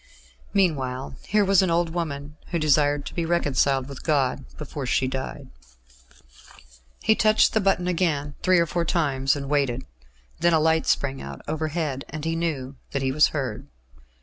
Meanwhile 0.51 1.17
here 1.27 1.45
was 1.45 1.61
an 1.61 1.69
old 1.69 1.91
woman 1.93 2.35
who 2.47 2.57
desired 2.57 3.05
to 3.05 3.13
be 3.13 3.23
reconciled 3.23 3.87
with 3.87 4.01
God 4.01 4.45
before 4.57 4.87
she 4.87 5.05
died.... 5.07 5.51
He 7.03 7.13
touched 7.13 7.53
the 7.53 7.61
button 7.61 7.87
again, 7.87 8.33
three 8.41 8.57
or 8.57 8.65
four 8.65 8.83
times, 8.83 9.35
and 9.35 9.47
waited. 9.47 9.85
Then 10.39 10.53
a 10.53 10.59
light 10.59 10.87
sprang 10.87 11.21
out 11.21 11.43
overhead, 11.47 12.03
and 12.09 12.25
he 12.25 12.35
knew 12.35 12.77
that 12.93 13.03
he 13.03 13.11
was 13.11 13.27
heard. 13.27 13.67